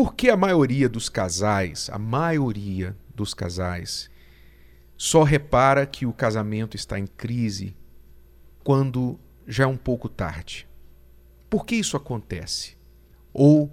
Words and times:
por 0.00 0.14
que 0.14 0.30
a 0.30 0.36
maioria 0.36 0.88
dos 0.88 1.10
casais, 1.10 1.90
a 1.92 1.98
maioria 1.98 2.96
dos 3.14 3.34
casais, 3.34 4.08
só 4.96 5.22
repara 5.22 5.84
que 5.84 6.06
o 6.06 6.12
casamento 6.14 6.74
está 6.74 6.98
em 6.98 7.06
crise 7.06 7.76
quando 8.64 9.20
já 9.46 9.64
é 9.64 9.66
um 9.66 9.76
pouco 9.76 10.08
tarde? 10.08 10.66
Por 11.50 11.66
que 11.66 11.76
isso 11.76 11.98
acontece? 11.98 12.78
Ou 13.30 13.70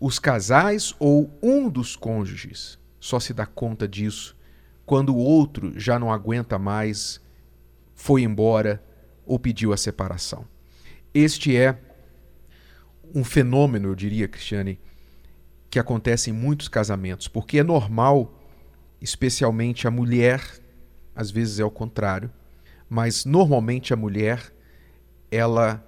os 0.00 0.18
casais 0.18 0.94
ou 0.98 1.30
um 1.42 1.68
dos 1.68 1.96
cônjuges 1.96 2.78
só 2.98 3.20
se 3.20 3.34
dá 3.34 3.44
conta 3.44 3.86
disso 3.86 4.34
quando 4.86 5.14
o 5.14 5.18
outro 5.18 5.78
já 5.78 5.98
não 5.98 6.10
aguenta 6.10 6.58
mais, 6.58 7.20
foi 7.94 8.22
embora 8.22 8.82
ou 9.26 9.38
pediu 9.38 9.70
a 9.70 9.76
separação. 9.76 10.48
Este 11.12 11.54
é 11.54 11.78
um 13.14 13.22
fenômeno, 13.22 13.88
eu 13.88 13.94
diria, 13.94 14.26
Cristiane, 14.26 14.80
que 15.74 15.78
acontece 15.80 16.30
em 16.30 16.32
muitos 16.32 16.68
casamentos, 16.68 17.26
porque 17.26 17.58
é 17.58 17.64
normal, 17.64 18.32
especialmente 19.00 19.88
a 19.88 19.90
mulher, 19.90 20.40
às 21.16 21.32
vezes 21.32 21.58
é 21.58 21.64
o 21.64 21.70
contrário, 21.70 22.30
mas 22.88 23.24
normalmente 23.24 23.92
a 23.92 23.96
mulher 23.96 24.54
ela 25.32 25.84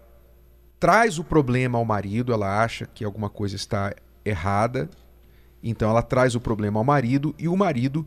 traz 0.80 1.20
o 1.20 1.24
problema 1.24 1.78
ao 1.78 1.84
marido, 1.84 2.32
ela 2.32 2.64
acha 2.64 2.84
que 2.84 3.04
alguma 3.04 3.30
coisa 3.30 3.54
está 3.54 3.94
errada, 4.24 4.90
então 5.62 5.88
ela 5.88 6.02
traz 6.02 6.34
o 6.34 6.40
problema 6.40 6.80
ao 6.80 6.84
marido 6.84 7.32
e 7.38 7.46
o 7.46 7.56
marido 7.56 8.04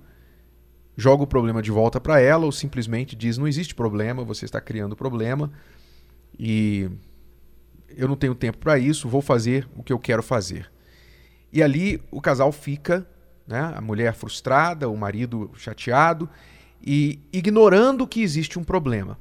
joga 0.98 1.24
o 1.24 1.28
problema 1.28 1.62
de 1.62 1.72
volta 1.72 2.02
para 2.02 2.20
ela 2.20 2.44
ou 2.44 2.52
simplesmente 2.52 3.16
diz: 3.16 3.38
não 3.38 3.48
existe 3.48 3.74
problema, 3.74 4.22
você 4.26 4.44
está 4.44 4.60
criando 4.60 4.98
problema 4.98 5.50
e 6.38 6.92
eu 7.96 8.10
não 8.10 8.18
tenho 8.18 8.36
tempo 8.36 8.58
para 8.58 8.78
isso, 8.78 9.08
vou 9.08 9.22
fazer 9.22 9.66
o 9.78 9.82
que 9.82 9.94
eu 9.94 9.98
quero 9.98 10.22
fazer. 10.22 10.70
E 11.52 11.64
ali 11.64 12.02
o 12.12 12.22
casal 12.22 12.52
fica, 12.52 13.08
né, 13.48 13.74
a 13.76 13.82
mulher 13.82 14.14
frustrada, 14.14 14.90
o 14.90 14.96
marido 14.96 15.52
chateado 15.56 16.30
e 16.82 17.20
ignorando 17.34 18.08
que 18.08 18.22
existe 18.22 18.60
um 18.60 18.64
problema. 18.64 19.18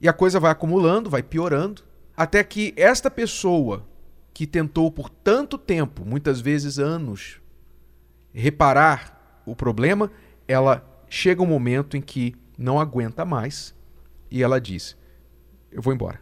E 0.00 0.08
a 0.08 0.12
coisa 0.12 0.38
vai 0.38 0.50
acumulando, 0.50 1.10
vai 1.10 1.22
piorando, 1.22 1.82
até 2.16 2.42
que 2.44 2.72
esta 2.76 3.10
pessoa 3.10 3.86
que 4.32 4.46
tentou 4.46 4.90
por 4.90 5.08
tanto 5.08 5.56
tempo, 5.58 6.04
muitas 6.04 6.40
vezes 6.40 6.78
anos, 6.78 7.40
reparar 8.32 9.42
o 9.46 9.56
problema, 9.56 10.10
ela 10.46 10.86
chega 11.08 11.42
um 11.42 11.46
momento 11.46 11.96
em 11.96 12.00
que 12.00 12.34
não 12.58 12.78
aguenta 12.78 13.24
mais 13.24 13.74
e 14.30 14.42
ela 14.42 14.60
diz: 14.60 14.96
Eu 15.70 15.80
vou 15.80 15.92
embora. 15.92 16.20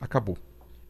Acabou. 0.00 0.38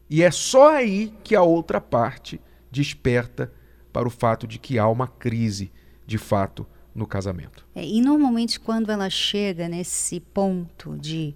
E 0.09 0.23
é 0.23 0.31
só 0.31 0.75
aí 0.75 1.13
que 1.23 1.35
a 1.35 1.41
outra 1.41 1.79
parte 1.79 2.39
desperta 2.69 3.51
para 3.91 4.07
o 4.07 4.11
fato 4.11 4.47
de 4.47 4.57
que 4.57 4.79
há 4.79 4.87
uma 4.87 5.07
crise 5.07 5.71
de 6.05 6.17
fato 6.17 6.65
no 6.93 7.05
casamento. 7.07 7.65
É, 7.73 7.85
e 7.85 8.01
normalmente 8.01 8.59
quando 8.59 8.91
ela 8.91 9.09
chega 9.09 9.67
nesse 9.67 10.19
ponto 10.19 10.97
de 10.97 11.35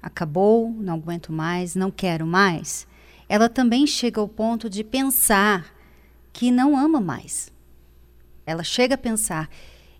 acabou, 0.00 0.70
não 0.70 0.94
aguento 0.94 1.32
mais, 1.32 1.74
não 1.74 1.90
quero 1.90 2.26
mais, 2.26 2.86
ela 3.28 3.48
também 3.48 3.86
chega 3.86 4.20
ao 4.20 4.28
ponto 4.28 4.68
de 4.68 4.84
pensar 4.84 5.72
que 6.32 6.50
não 6.50 6.76
ama 6.76 7.00
mais. 7.00 7.52
Ela 8.44 8.64
chega 8.64 8.94
a 8.94 8.98
pensar: 8.98 9.48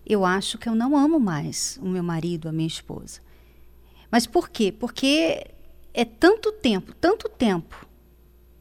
eu 0.05 0.25
acho 0.25 0.57
que 0.57 0.67
eu 0.67 0.75
não 0.75 0.97
amo 0.97 1.19
mais 1.19 1.79
o 1.81 1.87
meu 1.87 2.03
marido, 2.03 2.49
a 2.49 2.51
minha 2.51 2.67
esposa. 2.67 3.21
Mas 4.11 4.27
por 4.27 4.49
quê? 4.49 4.71
Porque 4.71 5.47
é 5.93 6.05
tanto 6.05 6.51
tempo, 6.51 6.93
tanto 6.93 7.29
tempo 7.29 7.87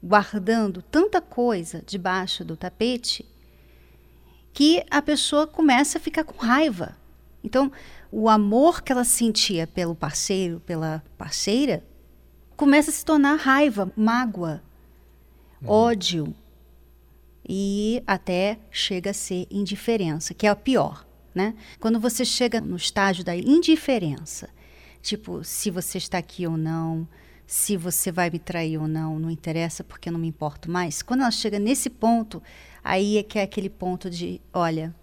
guardando 0.03 0.83
tanta 0.83 1.20
coisa 1.20 1.83
debaixo 1.87 2.45
do 2.45 2.57
tapete 2.57 3.25
que 4.53 4.84
a 4.91 5.00
pessoa 5.00 5.47
começa 5.47 5.98
a 5.98 6.00
ficar 6.00 6.25
com 6.25 6.36
raiva. 6.39 6.97
Então, 7.42 7.72
o 8.11 8.28
amor 8.28 8.83
que 8.83 8.92
ela 8.92 9.05
sentia 9.05 9.67
pelo 9.67 9.95
parceiro, 9.95 10.61
pela 10.61 11.02
parceira, 11.17 11.85
começa 12.57 12.91
a 12.91 12.92
se 12.92 13.05
tornar 13.05 13.36
raiva, 13.36 13.91
mágoa, 13.96 14.62
uhum. 15.62 15.68
ódio 15.68 16.35
e 17.48 18.02
até 18.07 18.58
chega 18.70 19.11
a 19.11 19.14
ser 19.14 19.46
indiferença, 19.51 20.35
que 20.35 20.46
é 20.46 20.51
a 20.51 20.57
pior 20.57 21.05
né? 21.35 21.55
Quando 21.80 21.98
você 21.98 22.24
chega 22.24 22.61
no 22.61 22.77
estágio 22.77 23.24
da 23.24 23.35
indiferença, 23.35 24.48
tipo, 25.01 25.42
se 25.45 25.70
você 25.70 25.98
está 25.98 26.18
aqui 26.18 26.46
ou 26.46 26.57
não, 26.57 27.08
se 27.46 27.77
você 27.77 28.12
vai 28.12 28.30
me 28.30 28.39
trair 28.39 28.79
ou 28.79 28.86
não, 28.86 29.18
não 29.18 29.30
interessa 29.30 29.83
porque 29.83 30.08
eu 30.08 30.12
não 30.12 30.20
me 30.20 30.29
importo 30.29 30.70
mais. 30.70 31.02
Quando 31.02 31.20
ela 31.20 31.30
chega 31.30 31.58
nesse 31.58 31.91
ponto, 31.91 32.42
aí 32.83 33.19
é 33.19 33.23
que 33.23 33.39
é 33.39 33.43
aquele 33.43 33.70
ponto 33.70 34.11
de, 34.11 34.41
olha, 34.53 34.95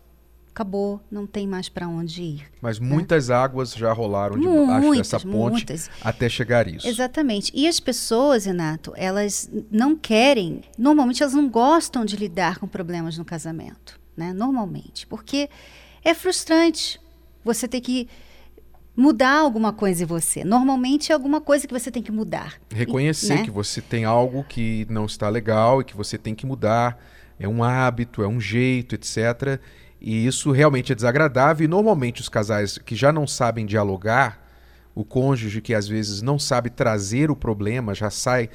acabou, 0.50 1.00
não 1.10 1.26
tem 1.26 1.48
mais 1.48 1.70
para 1.70 1.88
onde 1.88 2.22
ir. 2.22 2.46
Mas 2.62 2.80
né? 2.80 2.88
muitas 2.88 3.30
águas 3.30 3.74
já 3.74 3.94
rolaram 3.94 4.38
debaixo 4.38 4.92
dessa 4.96 5.20
ponte 5.20 5.52
muitas. 5.52 5.90
até 6.02 6.28
chegar 6.28 6.68
isso. 6.68 6.88
Exatamente. 6.88 7.52
E 7.56 7.68
as 7.68 7.80
pessoas, 7.80 8.46
Renato, 8.46 8.94
elas 8.98 9.50
não 9.72 9.96
querem, 9.96 10.62
normalmente 10.78 11.24
elas 11.24 11.34
não 11.34 11.48
gostam 11.50 12.04
de 12.04 12.18
lidar 12.18 12.60
com 12.60 12.68
problemas 12.68 13.18
no 13.18 13.24
casamento, 13.24 14.00
né? 14.18 14.34
Normalmente, 14.34 15.08
porque 15.08 15.50
é 16.04 16.14
frustrante 16.14 17.00
você 17.44 17.68
ter 17.68 17.80
que 17.80 18.10
mudar 18.96 19.40
alguma 19.40 19.72
coisa 19.72 20.04
em 20.04 20.06
você. 20.06 20.44
Normalmente 20.44 21.12
é 21.14 21.16
alguma 21.16 21.40
coisa 21.40 21.66
que 21.66 21.74
você 21.74 21.90
tem 21.90 22.04
que 22.04 22.12
mudar. 22.12 22.56
Reconhecer 22.70 23.36
né? 23.36 23.44
que 23.44 23.52
você 23.52 23.82
tem 23.82 24.04
algo 24.04 24.44
que 24.44 24.86
não 24.90 25.06
está 25.06 25.30
legal 25.30 25.80
e 25.80 25.86
que 25.86 25.96
você 25.96 26.18
tem 26.18 26.36
que 26.36 26.46
mudar. 26.46 27.02
É 27.40 27.48
um 27.48 27.64
hábito, 27.64 28.22
é 28.22 28.28
um 28.28 28.40
jeito, 28.40 28.96
etc. 28.96 29.60
E 30.02 30.26
isso 30.26 30.52
realmente 30.52 30.92
é 30.92 30.96
desagradável. 30.96 31.66
E 31.66 31.68
normalmente 31.68 32.22
os 32.22 32.30
casais 32.30 32.78
que 32.78 32.96
já 32.96 33.12
não 33.12 33.26
sabem 33.26 33.66
dialogar, 33.66 34.46
o 34.94 35.04
cônjuge 35.04 35.62
que 35.62 35.74
às 35.74 35.88
vezes 35.88 36.22
não 36.22 36.38
sabe 36.38 36.70
trazer 36.70 37.32
o 37.32 37.36
problema, 37.36 37.96
já 37.96 38.10
sai 38.10 38.50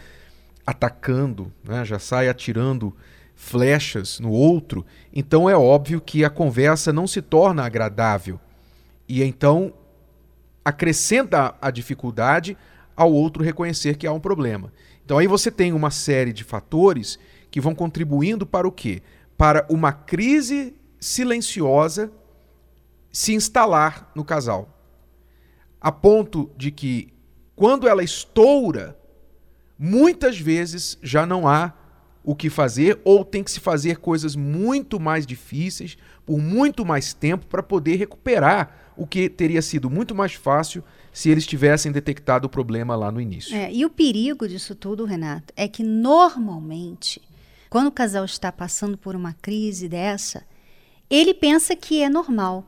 atacando, 0.67 1.53
né? 1.63 1.85
já 1.85 1.99
sai 1.99 2.29
atirando 2.29 2.95
flechas 3.35 4.21
no 4.21 4.31
outro, 4.31 4.87
então 5.13 5.51
é 5.51 5.57
óbvio 5.57 6.01
que 6.01 6.25
a 6.25 6.31
conversa 6.31 6.93
não 6.93 7.07
se 7.07 7.21
torna 7.21 7.65
agradável. 7.65 8.39
E 9.09 9.23
então 9.23 9.73
acrescenta 10.65 11.55
a 11.61 11.71
dificuldade 11.71 12.57
ao 12.97 13.13
outro 13.13 13.43
reconhecer 13.43 13.97
que 13.97 14.07
há 14.07 14.13
um 14.13 14.21
problema. 14.21 14.73
Então 15.05 15.19
aí 15.19 15.27
você 15.27 15.51
tem 15.51 15.73
uma 15.73 15.91
série 15.91 16.33
de 16.33 16.45
fatores 16.45 17.19
que 17.55 17.61
vão 17.61 17.73
contribuindo 17.73 18.45
para 18.45 18.67
o 18.67 18.73
quê? 18.73 19.01
Para 19.39 19.65
uma 19.71 19.93
crise 19.93 20.75
silenciosa 20.99 22.11
se 23.13 23.33
instalar 23.33 24.11
no 24.13 24.25
casal. 24.25 24.77
A 25.81 25.93
ponto 25.93 26.51
de 26.57 26.73
que 26.73 27.15
quando 27.55 27.87
ela 27.87 28.03
estoura, 28.03 28.99
muitas 29.79 30.37
vezes 30.37 30.99
já 31.01 31.25
não 31.25 31.47
há 31.47 31.73
o 32.25 32.35
que 32.35 32.51
fazer 32.51 33.01
ou 33.05 33.25
tem 33.25 33.45
que 33.45 33.53
se 33.53 33.61
fazer 33.61 33.99
coisas 33.99 34.35
muito 34.35 34.99
mais 34.99 35.25
difíceis 35.25 35.97
por 36.27 36.41
muito 36.41 36.85
mais 36.85 37.15
tempo 37.15 37.47
para 37.47 37.63
poder 37.63 37.95
recuperar 37.95 38.93
o 38.97 39.07
que 39.07 39.29
teria 39.29 39.63
sido 39.63 39.89
muito 39.89 40.13
mais 40.13 40.35
fácil 40.35 40.83
se 41.13 41.31
eles 41.31 41.47
tivessem 41.47 41.93
detectado 41.93 42.47
o 42.47 42.51
problema 42.51 42.97
lá 42.97 43.13
no 43.13 43.21
início. 43.21 43.55
É, 43.55 43.73
e 43.73 43.85
o 43.85 43.91
perigo 43.91 44.49
disso 44.49 44.75
tudo, 44.75 45.05
Renato, 45.05 45.55
é 45.57 45.69
que 45.69 45.85
normalmente, 45.85 47.23
quando 47.75 47.89
o 47.89 47.91
casal 47.91 48.25
está 48.25 48.53
passando 48.53 48.97
por 48.97 49.17
uma 49.17 49.33
crise 49.33 49.89
dessa, 49.89 50.47
ele 51.11 51.35
pensa 51.35 51.75
que 51.75 52.01
é 52.05 52.09
normal. 52.09 52.65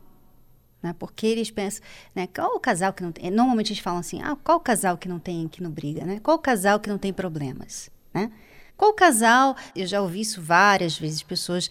Né? 0.82 0.96
Porque 0.98 1.28
eles 1.28 1.48
pensam, 1.48 1.80
né? 2.12 2.26
Qual 2.26 2.56
o 2.56 2.58
casal 2.58 2.92
que 2.92 3.04
não 3.04 3.12
tem. 3.12 3.30
Normalmente 3.30 3.68
eles 3.68 3.78
falam 3.78 4.00
assim: 4.00 4.20
ah, 4.20 4.36
qual 4.42 4.58
o 4.58 4.60
casal 4.60 4.98
que 4.98 5.08
não 5.08 5.20
tem, 5.20 5.46
que 5.46 5.62
não 5.62 5.70
briga, 5.70 6.04
né? 6.04 6.18
Qual 6.18 6.36
o 6.36 6.40
casal 6.40 6.80
que 6.80 6.88
não 6.88 6.98
tem 6.98 7.12
problemas? 7.12 7.88
Né? 8.12 8.32
Qual 8.76 8.92
casal? 8.94 9.56
Eu 9.76 9.86
já 9.86 10.02
ouvi 10.02 10.22
isso 10.22 10.42
várias 10.42 10.98
vezes, 10.98 11.22
pessoas 11.22 11.70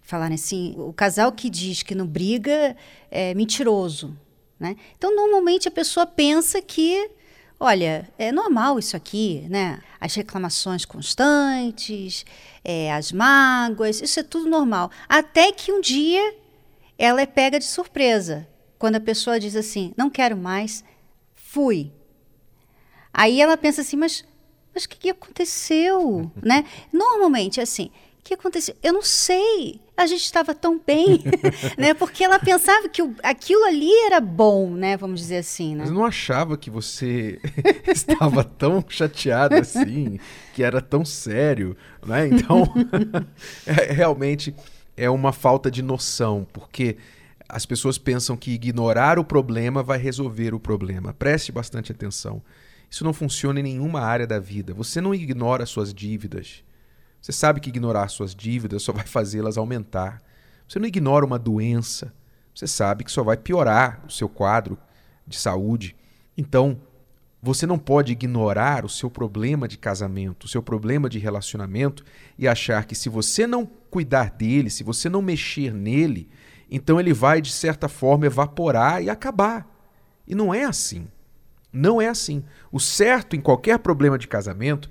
falarem 0.00 0.36
assim: 0.36 0.76
o 0.78 0.92
casal 0.92 1.32
que 1.32 1.50
diz 1.50 1.82
que 1.82 1.92
não 1.92 2.06
briga 2.06 2.76
é 3.10 3.34
mentiroso. 3.34 4.16
Né? 4.60 4.76
Então, 4.96 5.12
normalmente 5.16 5.66
a 5.66 5.72
pessoa 5.72 6.06
pensa 6.06 6.62
que, 6.62 7.10
olha, 7.58 8.08
é 8.18 8.30
normal 8.30 8.78
isso 8.78 8.96
aqui, 8.96 9.46
né? 9.48 9.80
As 10.00 10.14
reclamações 10.14 10.84
constantes, 10.84 12.24
é, 12.64 12.92
as 12.92 13.12
mágoas, 13.12 14.00
isso 14.00 14.20
é 14.20 14.22
tudo 14.22 14.48
normal. 14.48 14.90
Até 15.08 15.52
que 15.52 15.72
um 15.72 15.80
dia 15.80 16.34
ela 16.98 17.20
é 17.20 17.26
pega 17.26 17.58
de 17.58 17.64
surpresa. 17.64 18.46
Quando 18.78 18.96
a 18.96 19.00
pessoa 19.00 19.40
diz 19.40 19.56
assim: 19.56 19.92
não 19.96 20.10
quero 20.10 20.36
mais, 20.36 20.84
fui. 21.34 21.92
Aí 23.12 23.40
ela 23.40 23.56
pensa 23.56 23.80
assim, 23.80 23.96
mas 23.96 24.24
mas 24.74 24.84
o 24.84 24.88
que, 24.90 24.98
que 24.98 25.10
aconteceu? 25.10 26.30
né? 26.42 26.66
Normalmente, 26.92 27.62
assim, 27.62 27.90
que 28.26 28.34
aconteceu? 28.34 28.74
Eu 28.82 28.92
não 28.92 29.02
sei. 29.02 29.80
A 29.96 30.06
gente 30.06 30.24
estava 30.24 30.54
tão 30.54 30.80
bem, 30.84 31.22
né? 31.78 31.94
Porque 31.94 32.24
ela 32.24 32.38
pensava 32.38 32.88
que 32.88 33.00
o, 33.00 33.14
aquilo 33.22 33.64
ali 33.64 33.90
era 34.04 34.20
bom, 34.20 34.70
né? 34.70 34.96
Vamos 34.96 35.20
dizer 35.20 35.38
assim, 35.38 35.74
né? 35.74 35.84
Mas 35.84 35.92
não 35.92 36.04
achava 36.04 36.58
que 36.58 36.68
você 36.68 37.40
estava 37.86 38.44
tão 38.44 38.84
chateada 38.88 39.58
assim, 39.58 40.18
que 40.52 40.62
era 40.62 40.82
tão 40.82 41.04
sério, 41.04 41.76
né? 42.04 42.26
Então, 42.26 42.64
é, 43.66 43.92
realmente 43.92 44.54
é 44.96 45.08
uma 45.08 45.32
falta 45.32 45.70
de 45.70 45.80
noção, 45.80 46.46
porque 46.52 46.96
as 47.48 47.64
pessoas 47.64 47.96
pensam 47.96 48.36
que 48.36 48.50
ignorar 48.50 49.18
o 49.18 49.24
problema 49.24 49.82
vai 49.82 49.98
resolver 49.98 50.52
o 50.52 50.60
problema. 50.60 51.14
Preste 51.14 51.52
bastante 51.52 51.92
atenção. 51.92 52.42
Isso 52.90 53.04
não 53.04 53.12
funciona 53.12 53.60
em 53.60 53.62
nenhuma 53.62 54.00
área 54.00 54.26
da 54.26 54.38
vida. 54.38 54.74
Você 54.74 55.00
não 55.00 55.14
ignora 55.14 55.64
suas 55.64 55.94
dívidas. 55.94 56.64
Você 57.26 57.32
sabe 57.32 57.58
que 57.58 57.70
ignorar 57.70 58.06
suas 58.06 58.36
dívidas 58.36 58.84
só 58.84 58.92
vai 58.92 59.04
fazê-las 59.04 59.58
aumentar. 59.58 60.22
Você 60.68 60.78
não 60.78 60.86
ignora 60.86 61.26
uma 61.26 61.40
doença. 61.40 62.14
Você 62.54 62.68
sabe 62.68 63.02
que 63.02 63.10
só 63.10 63.24
vai 63.24 63.36
piorar 63.36 64.00
o 64.06 64.12
seu 64.12 64.28
quadro 64.28 64.78
de 65.26 65.36
saúde. 65.36 65.96
Então, 66.38 66.80
você 67.42 67.66
não 67.66 67.80
pode 67.80 68.12
ignorar 68.12 68.84
o 68.84 68.88
seu 68.88 69.10
problema 69.10 69.66
de 69.66 69.76
casamento, 69.76 70.44
o 70.44 70.48
seu 70.48 70.62
problema 70.62 71.08
de 71.08 71.18
relacionamento 71.18 72.04
e 72.38 72.46
achar 72.46 72.84
que 72.84 72.94
se 72.94 73.08
você 73.08 73.44
não 73.44 73.66
cuidar 73.66 74.30
dele, 74.30 74.70
se 74.70 74.84
você 74.84 75.08
não 75.08 75.20
mexer 75.20 75.74
nele, 75.74 76.28
então 76.70 77.00
ele 77.00 77.12
vai, 77.12 77.40
de 77.40 77.50
certa 77.50 77.88
forma, 77.88 78.26
evaporar 78.26 79.02
e 79.02 79.10
acabar. 79.10 79.66
E 80.28 80.32
não 80.32 80.54
é 80.54 80.62
assim. 80.62 81.08
Não 81.72 82.00
é 82.00 82.06
assim. 82.06 82.44
O 82.70 82.78
certo 82.78 83.34
em 83.34 83.40
qualquer 83.40 83.80
problema 83.80 84.16
de 84.16 84.28
casamento, 84.28 84.88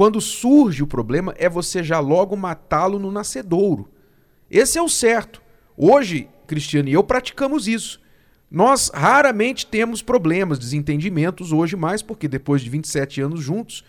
quando 0.00 0.18
surge 0.18 0.82
o 0.82 0.86
problema, 0.86 1.34
é 1.36 1.46
você 1.46 1.84
já 1.84 2.00
logo 2.00 2.34
matá-lo 2.34 2.98
no 2.98 3.12
nascedouro. 3.12 3.86
Esse 4.50 4.78
é 4.78 4.82
o 4.82 4.88
certo. 4.88 5.42
Hoje, 5.76 6.26
Cristiano 6.46 6.88
e 6.88 6.94
eu 6.94 7.04
praticamos 7.04 7.68
isso. 7.68 8.00
Nós 8.50 8.90
raramente 8.94 9.66
temos 9.66 10.00
problemas, 10.00 10.58
desentendimentos 10.58 11.52
hoje 11.52 11.76
mais, 11.76 12.00
porque 12.00 12.26
depois 12.28 12.62
de 12.62 12.70
27 12.70 13.20
anos 13.20 13.42
juntos 13.42 13.84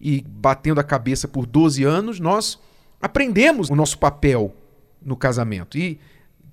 e 0.00 0.24
batendo 0.28 0.78
a 0.78 0.84
cabeça 0.84 1.26
por 1.26 1.44
12 1.44 1.82
anos, 1.82 2.20
nós 2.20 2.60
aprendemos 3.02 3.68
o 3.68 3.74
nosso 3.74 3.98
papel 3.98 4.54
no 5.04 5.16
casamento. 5.16 5.76
E 5.76 5.98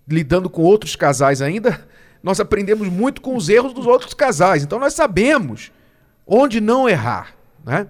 lidando 0.07 0.49
com 0.49 0.63
outros 0.63 0.95
casais 0.95 1.39
ainda, 1.39 1.87
nós 2.23 2.39
aprendemos 2.39 2.89
muito 2.89 3.21
com 3.21 3.35
os 3.35 3.47
erros 3.47 3.73
dos 3.73 3.85
outros 3.85 4.15
casais. 4.15 4.63
Então 4.63 4.79
nós 4.79 4.95
sabemos 4.95 5.71
onde 6.25 6.59
não 6.59 6.89
errar, 6.89 7.35
né? 7.63 7.87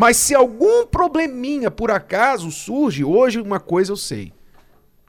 Mas 0.00 0.16
se 0.16 0.32
algum 0.32 0.86
probleminha 0.86 1.72
por 1.72 1.90
acaso 1.90 2.52
surge, 2.52 3.02
hoje 3.02 3.40
uma 3.40 3.58
coisa 3.58 3.90
eu 3.90 3.96
sei, 3.96 4.32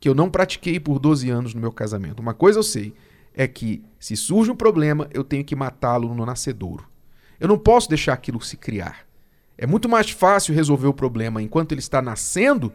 que 0.02 0.10
eu 0.10 0.16
não 0.16 0.32
pratiquei 0.32 0.80
por 0.80 0.98
12 0.98 1.30
anos 1.30 1.54
no 1.54 1.62
meu 1.62 1.72
casamento. 1.72 2.22
Uma 2.22 2.34
coisa 2.34 2.58
eu 2.58 2.64
sei, 2.64 2.96
é 3.36 3.48
que 3.48 3.84
se 4.00 4.18
surge 4.18 4.50
um 4.50 4.56
problema, 4.56 5.08
eu 5.14 5.24
tenho 5.24 5.46
que 5.46 5.56
matá-lo 5.56 6.16
no 6.16 6.26
nascedouro. 6.26 6.90
Eu 7.40 7.48
não 7.48 7.56
posso 7.56 7.88
deixar 7.88 8.14
aquilo 8.14 8.42
se 8.42 8.58
criar. 8.58 9.06
É 9.56 9.68
muito 9.68 9.88
mais 9.88 10.10
fácil 10.10 10.56
resolver 10.56 10.88
o 10.88 10.94
problema 10.94 11.40
enquanto 11.40 11.72
ele 11.72 11.82
está 11.82 12.02
nascendo 12.02 12.74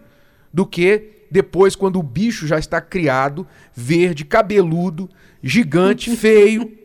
do 0.52 0.64
que 0.64 1.24
depois, 1.32 1.74
quando 1.74 1.98
o 1.98 2.02
bicho 2.04 2.46
já 2.46 2.60
está 2.60 2.80
criado, 2.80 3.44
verde, 3.74 4.24
cabeludo, 4.24 5.10
gigante, 5.42 6.14
feio, 6.14 6.78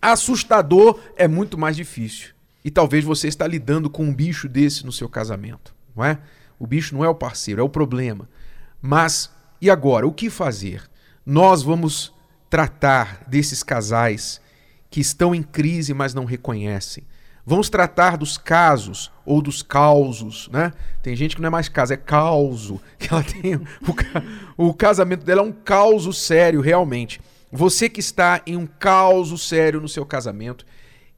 assustador, 0.00 1.00
é 1.16 1.26
muito 1.26 1.58
mais 1.58 1.74
difícil. 1.74 2.35
E 2.66 2.70
talvez 2.72 3.04
você 3.04 3.28
está 3.28 3.46
lidando 3.46 3.88
com 3.88 4.02
um 4.02 4.12
bicho 4.12 4.48
desse 4.48 4.84
no 4.84 4.90
seu 4.90 5.08
casamento, 5.08 5.72
não 5.94 6.04
é? 6.04 6.18
O 6.58 6.66
bicho 6.66 6.96
não 6.96 7.04
é 7.04 7.08
o 7.08 7.14
parceiro, 7.14 7.60
é 7.60 7.64
o 7.64 7.68
problema. 7.68 8.28
Mas 8.82 9.30
e 9.60 9.70
agora, 9.70 10.04
o 10.04 10.12
que 10.12 10.28
fazer? 10.28 10.82
Nós 11.24 11.62
vamos 11.62 12.12
tratar 12.50 13.22
desses 13.28 13.62
casais 13.62 14.40
que 14.90 15.00
estão 15.00 15.32
em 15.32 15.44
crise, 15.44 15.94
mas 15.94 16.12
não 16.12 16.24
reconhecem. 16.24 17.04
Vamos 17.46 17.70
tratar 17.70 18.16
dos 18.16 18.36
casos 18.36 19.12
ou 19.24 19.40
dos 19.40 19.62
causos, 19.62 20.48
né? 20.52 20.72
Tem 21.04 21.14
gente 21.14 21.36
que 21.36 21.42
não 21.42 21.46
é 21.46 21.50
mais 21.50 21.68
caso, 21.68 21.92
é 21.92 21.96
causo. 21.96 22.80
Que 22.98 23.14
ela 23.14 23.22
tem 23.22 23.54
o, 23.54 23.64
o 24.56 24.74
casamento 24.74 25.24
dela 25.24 25.40
é 25.40 25.44
um 25.44 25.52
causo 25.52 26.12
sério, 26.12 26.60
realmente. 26.60 27.20
Você 27.52 27.88
que 27.88 28.00
está 28.00 28.42
em 28.44 28.56
um 28.56 28.66
causo 28.66 29.38
sério 29.38 29.80
no 29.80 29.88
seu 29.88 30.04
casamento 30.04 30.66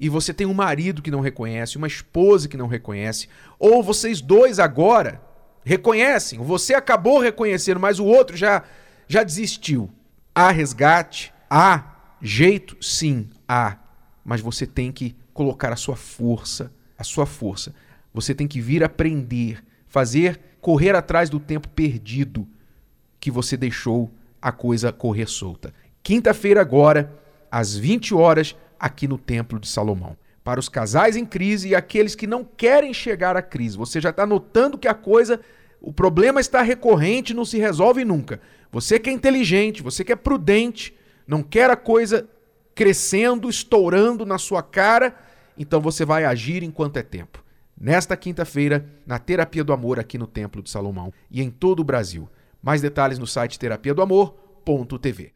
e 0.00 0.08
você 0.08 0.32
tem 0.32 0.46
um 0.46 0.54
marido 0.54 1.02
que 1.02 1.10
não 1.10 1.20
reconhece, 1.20 1.76
uma 1.76 1.86
esposa 1.86 2.48
que 2.48 2.56
não 2.56 2.66
reconhece, 2.66 3.28
ou 3.58 3.82
vocês 3.82 4.20
dois 4.20 4.58
agora 4.58 5.20
reconhecem, 5.64 6.38
você 6.38 6.74
acabou 6.74 7.18
reconhecendo, 7.18 7.80
mas 7.80 7.98
o 7.98 8.04
outro 8.04 8.36
já 8.36 8.62
já 9.08 9.22
desistiu. 9.24 9.90
Há 10.34 10.50
resgate, 10.50 11.32
há 11.50 11.96
jeito, 12.20 12.76
sim, 12.80 13.28
há, 13.48 13.78
mas 14.24 14.40
você 14.40 14.66
tem 14.66 14.92
que 14.92 15.16
colocar 15.32 15.72
a 15.72 15.76
sua 15.76 15.96
força, 15.96 16.70
a 16.96 17.02
sua 17.02 17.24
força. 17.26 17.74
Você 18.12 18.34
tem 18.34 18.46
que 18.46 18.60
vir 18.60 18.84
aprender, 18.84 19.64
fazer, 19.88 20.38
correr 20.60 20.94
atrás 20.94 21.30
do 21.30 21.40
tempo 21.40 21.68
perdido 21.68 22.46
que 23.18 23.30
você 23.30 23.56
deixou 23.56 24.12
a 24.40 24.52
coisa 24.52 24.92
correr 24.92 25.26
solta. 25.26 25.72
Quinta-feira 26.02 26.60
agora, 26.60 27.12
às 27.50 27.74
20 27.74 28.14
horas, 28.14 28.54
aqui 28.78 29.08
no 29.08 29.18
Templo 29.18 29.58
de 29.58 29.68
Salomão. 29.68 30.16
Para 30.44 30.60
os 30.60 30.68
casais 30.68 31.16
em 31.16 31.24
crise 31.24 31.68
e 31.68 31.74
aqueles 31.74 32.14
que 32.14 32.26
não 32.26 32.44
querem 32.44 32.94
chegar 32.94 33.36
à 33.36 33.42
crise. 33.42 33.76
Você 33.76 34.00
já 34.00 34.10
está 34.10 34.26
notando 34.26 34.78
que 34.78 34.88
a 34.88 34.94
coisa, 34.94 35.40
o 35.80 35.92
problema 35.92 36.40
está 36.40 36.62
recorrente, 36.62 37.34
não 37.34 37.44
se 37.44 37.58
resolve 37.58 38.04
nunca. 38.04 38.40
Você 38.70 38.98
que 38.98 39.10
é 39.10 39.12
inteligente, 39.12 39.82
você 39.82 40.04
que 40.04 40.12
é 40.12 40.16
prudente, 40.16 40.94
não 41.26 41.42
quer 41.42 41.70
a 41.70 41.76
coisa 41.76 42.28
crescendo, 42.74 43.50
estourando 43.50 44.24
na 44.24 44.38
sua 44.38 44.62
cara, 44.62 45.14
então 45.56 45.80
você 45.80 46.04
vai 46.04 46.24
agir 46.24 46.62
enquanto 46.62 46.96
é 46.96 47.02
tempo. 47.02 47.44
Nesta 47.80 48.16
quinta-feira, 48.16 48.86
na 49.06 49.18
Terapia 49.18 49.62
do 49.62 49.72
Amor 49.72 49.98
aqui 49.98 50.16
no 50.16 50.26
Templo 50.26 50.62
de 50.62 50.70
Salomão 50.70 51.12
e 51.30 51.42
em 51.42 51.50
todo 51.50 51.80
o 51.80 51.84
Brasil. 51.84 52.28
Mais 52.62 52.80
detalhes 52.80 53.18
no 53.18 53.26
site 53.26 53.58
terapia 53.58 53.94
do 53.94 54.02
amor.tv. 54.02 55.32